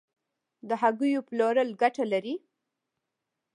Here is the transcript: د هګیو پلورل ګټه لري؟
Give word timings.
د 0.67 0.69
هګیو 0.81 1.25
پلورل 1.27 1.69
ګټه 1.81 2.03
لري؟ 2.13 2.35